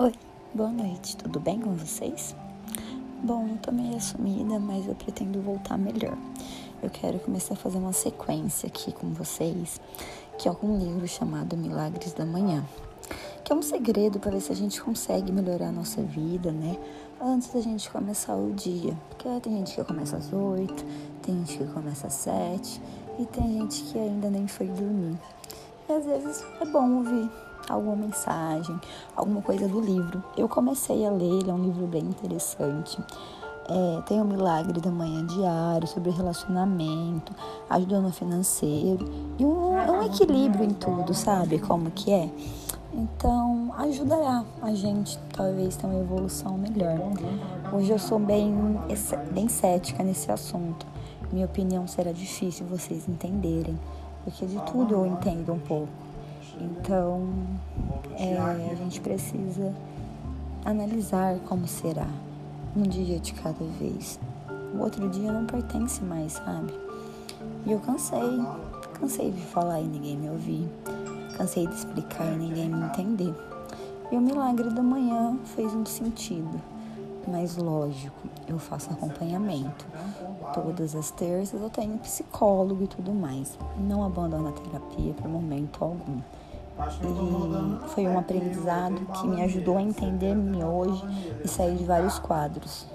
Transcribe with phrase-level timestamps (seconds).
[0.00, 0.12] Oi,
[0.54, 2.32] boa noite, tudo bem com vocês?
[3.20, 6.16] Bom, eu tô meio assumida, mas eu pretendo voltar melhor.
[6.80, 9.80] Eu quero começar a fazer uma sequência aqui com vocês,
[10.38, 12.64] que é algum livro chamado Milagres da Manhã,
[13.42, 16.78] que é um segredo para ver se a gente consegue melhorar a nossa vida, né?
[17.20, 18.96] Antes da gente começar o dia.
[19.08, 20.84] Porque tem gente que começa às oito,
[21.22, 22.80] tem gente que começa às sete,
[23.18, 25.18] e tem gente que ainda nem foi dormir.
[25.88, 28.78] E às vezes é bom ouvir alguma mensagem,
[29.16, 30.22] alguma coisa do livro.
[30.36, 32.98] Eu comecei a ler, ele é um livro bem interessante.
[33.70, 37.34] É, tem o Milagre da Manhã Diário sobre relacionamento,
[37.68, 39.04] ajuda no financeiro
[39.38, 42.30] e um, um equilíbrio em tudo, sabe como que é?
[42.94, 46.98] Então ajudará a gente talvez ter uma evolução melhor.
[47.70, 48.80] Hoje eu sou bem,
[49.32, 50.86] bem cética nesse assunto.
[51.30, 53.78] Minha opinião será difícil vocês entenderem,
[54.24, 56.07] porque de tudo eu entendo um pouco.
[56.60, 57.28] Então,
[58.16, 59.74] é, a gente precisa
[60.64, 62.06] analisar como será
[62.76, 64.18] um dia de cada vez.
[64.74, 66.72] O outro dia não pertence mais, sabe?
[67.66, 68.40] E eu cansei,
[68.94, 70.68] cansei de falar e ninguém me ouvir,
[71.36, 73.34] cansei de explicar e ninguém me entender.
[74.10, 76.60] E o milagre da manhã fez um sentido,
[77.26, 79.86] mas lógico, eu faço acompanhamento.
[80.54, 83.58] Todas as terças eu tenho psicólogo e tudo mais.
[83.78, 86.20] Não abandono a terapia por momento algum.
[86.78, 91.02] E foi um aprendizado que me ajudou a entender-me hoje
[91.44, 92.86] e sair de vários quadros.